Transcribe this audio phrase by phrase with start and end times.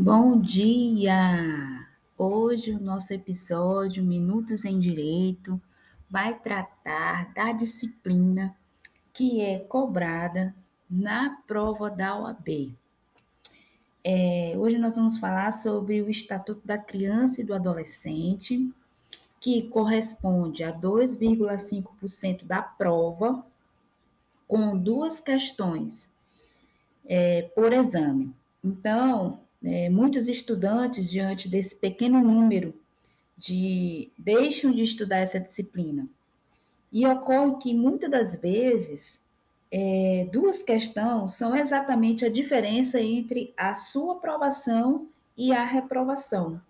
[0.00, 1.84] Bom dia!
[2.16, 5.60] Hoje o nosso episódio Minutos em Direito
[6.08, 8.56] vai tratar da disciplina
[9.12, 10.54] que é cobrada
[10.88, 12.76] na prova da OAB.
[14.04, 18.72] É, hoje nós vamos falar sobre o Estatuto da Criança e do Adolescente,
[19.40, 23.44] que corresponde a 2,5% da prova,
[24.46, 26.08] com duas questões
[27.04, 28.32] é, por exame.
[28.62, 32.74] Então, é, muitos estudantes, diante desse pequeno número,
[33.36, 36.08] de deixam de estudar essa disciplina.
[36.92, 39.20] E ocorre que muitas das vezes
[39.70, 46.60] é, duas questões são exatamente a diferença entre a sua aprovação e a reprovação.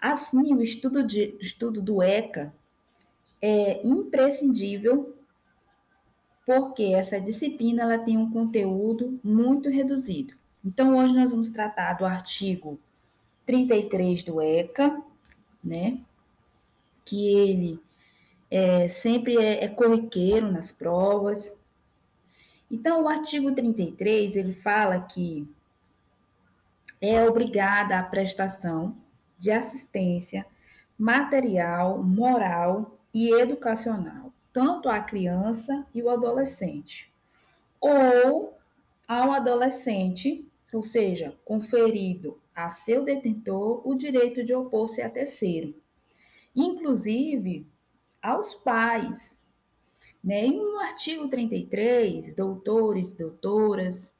[0.00, 2.52] Assim, o estudo, de, estudo do ECA
[3.40, 5.14] é imprescindível
[6.46, 10.34] porque essa disciplina ela tem um conteúdo muito reduzido.
[10.64, 12.80] Então, hoje nós vamos tratar do artigo
[13.44, 15.02] 33 do ECA,
[15.62, 16.00] né?
[17.04, 17.82] Que ele
[18.50, 21.54] é, sempre é, é corriqueiro nas provas.
[22.70, 25.46] Então, o artigo 33, ele fala que
[26.98, 28.96] é obrigada a prestação
[29.36, 30.46] de assistência
[30.98, 37.12] material, moral e educacional, tanto à criança e o adolescente,
[37.78, 38.56] ou
[39.06, 40.46] ao adolescente
[40.76, 45.74] ou seja, conferido a seu detentor o direito de opor-se a terceiro,
[46.54, 47.66] inclusive
[48.22, 49.38] aos pais.
[50.22, 50.46] Né?
[50.46, 54.12] E no artigo 33, doutores, doutoras,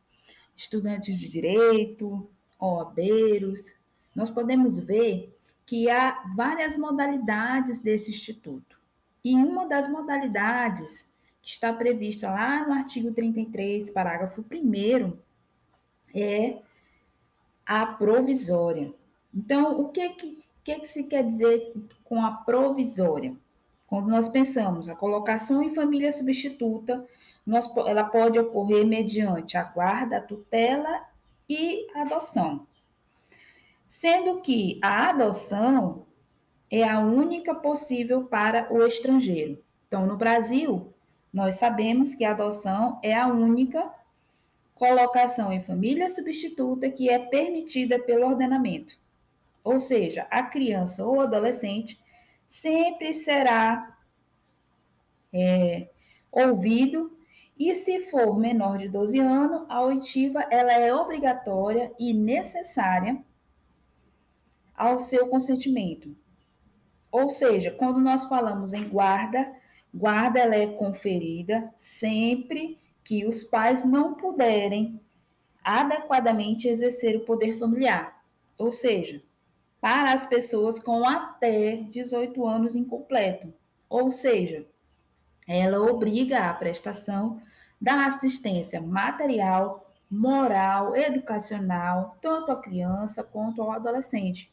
[0.57, 3.75] estudantes de direito, OABeiros,
[4.15, 8.79] nós podemos ver que há várias modalidades desse instituto.
[9.25, 11.09] E uma das modalidades
[11.41, 15.17] que está prevista lá no artigo 33, parágrafo 1
[16.15, 16.59] é
[17.67, 18.93] a provisória.
[19.35, 21.73] Então, o que, que, que, que se quer dizer
[22.05, 23.35] com a provisória?
[23.87, 27.05] Quando nós pensamos a colocação em família substituta,
[27.47, 31.05] nós, ela pode ocorrer mediante a guarda, a tutela
[31.49, 32.67] e a adoção.
[33.87, 36.07] Sendo que a adoção
[36.71, 39.63] é a única possível para o estrangeiro.
[39.87, 40.93] Então, no Brasil,
[41.33, 43.93] nós sabemos que a adoção é a única
[44.75, 48.99] colocação em família substituta que é permitida pelo ordenamento.
[49.63, 51.99] Ou seja, a criança ou adolescente
[52.47, 53.97] sempre será
[55.33, 55.89] é,
[56.31, 57.17] ouvido
[57.59, 63.25] e se for menor de 12 anos, a oitiva ela é obrigatória e necessária
[64.75, 66.17] ao seu consentimento.
[67.13, 69.53] Ou seja, quando nós falamos em guarda,
[69.95, 75.01] guarda ela é conferida sempre que os pais não puderem
[75.63, 78.23] adequadamente exercer o poder familiar,
[78.59, 79.23] ou seja,
[79.81, 83.53] para as pessoas com até 18 anos incompleto,
[83.89, 84.67] ou seja,
[85.47, 87.41] ela obriga a prestação
[87.81, 94.51] da assistência material, moral, educacional, tanto à criança quanto ao adolescente.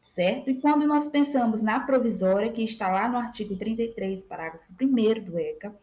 [0.00, 0.50] Certo?
[0.50, 5.38] E quando nós pensamos na provisória, que está lá no artigo 33, parágrafo 1 do
[5.38, 5.74] ECA,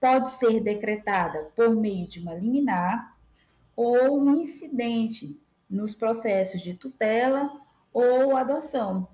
[0.00, 3.16] pode ser decretada por meio de uma liminar
[3.74, 7.50] ou um incidente nos processos de tutela
[7.92, 9.08] ou adoção.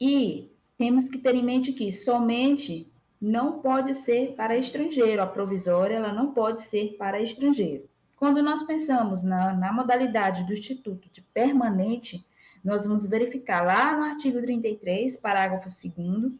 [0.00, 5.96] E temos que ter em mente que somente não pode ser para estrangeiro, a provisória
[5.96, 7.86] ela não pode ser para estrangeiro.
[8.16, 12.24] Quando nós pensamos na, na modalidade do Instituto de permanente,
[12.64, 16.32] nós vamos verificar lá no artigo 33, parágrafo 2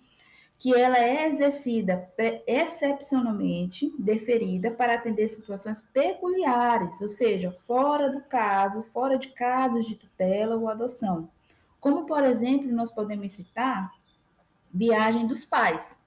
[0.60, 2.12] que ela é exercida
[2.46, 9.96] excepcionalmente deferida para atender situações peculiares, ou seja, fora do caso, fora de casos de
[9.96, 11.30] tutela ou adoção.
[11.80, 13.90] Como, por exemplo, nós podemos citar
[14.70, 15.98] viagem dos pais.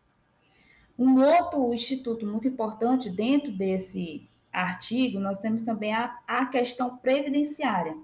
[1.00, 7.98] Um outro instituto muito importante dentro desse artigo, nós temos também a, a questão previdenciária.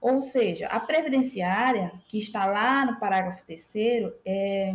[0.00, 4.74] Ou seja, a previdenciária, que está lá no parágrafo terceiro, é,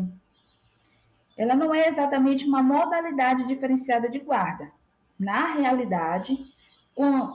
[1.41, 4.71] ela não é exatamente uma modalidade diferenciada de guarda.
[5.17, 6.37] Na realidade,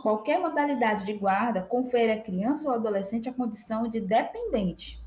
[0.00, 5.02] qualquer modalidade de guarda confere à criança ou adolescente a condição de dependente.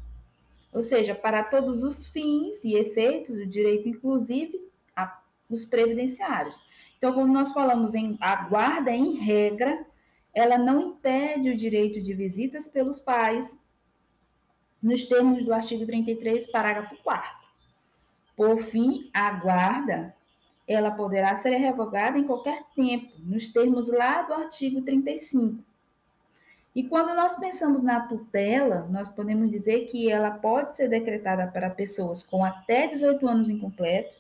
[0.74, 6.62] Ou seja, para todos os fins e efeitos, o direito, inclusive, a, os previdenciários.
[6.98, 9.82] Então, quando nós falamos em a guarda em regra,
[10.34, 13.58] ela não impede o direito de visitas pelos pais,
[14.84, 17.39] nos termos do artigo 33, parágrafo 4
[18.40, 20.16] por fim, a guarda
[20.66, 25.62] ela poderá ser revogada em qualquer tempo, nos termos lá do artigo 35.
[26.74, 31.70] E quando nós pensamos na tutela, nós podemos dizer que ela pode ser decretada para
[31.70, 34.16] pessoas com até 18 anos incompletos,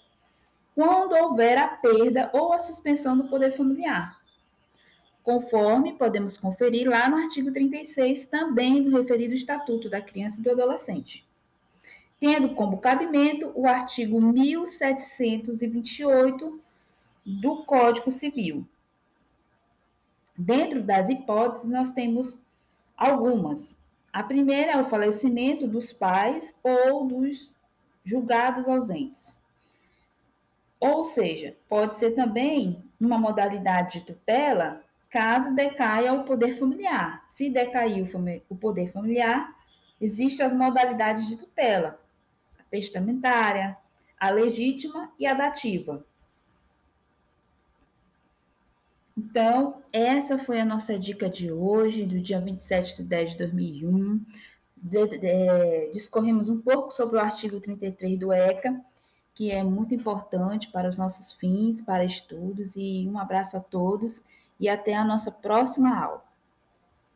[0.76, 4.20] quando houver a perda ou a suspensão do poder familiar.
[5.24, 10.52] Conforme podemos conferir lá no artigo 36, também do referido Estatuto da Criança e do
[10.52, 11.29] Adolescente.
[12.20, 16.60] Tendo como cabimento o artigo 1728
[17.26, 18.68] do Código Civil.
[20.38, 22.38] Dentro das hipóteses, nós temos
[22.98, 23.80] algumas.
[24.12, 27.52] A primeira é o falecimento dos pais ou dos
[28.04, 29.40] julgados ausentes.
[30.80, 37.24] Ou seja, pode ser também uma modalidade de tutela caso decaia o poder familiar.
[37.28, 38.08] Se decair
[38.50, 39.54] o poder familiar,
[40.00, 42.00] existem as modalidades de tutela:
[42.70, 43.78] testamentária,
[44.20, 46.06] a legítima e a dativa.
[49.18, 54.26] Então, essa foi a nossa dica de hoje, do dia 27 de 10 de 2001.
[54.78, 58.80] De, de, discorremos um pouco sobre o artigo 33 do ECA,
[59.36, 64.24] que é muito importante para os nossos fins, para estudos, e um abraço a todos
[64.58, 66.29] e até a nossa próxima aula.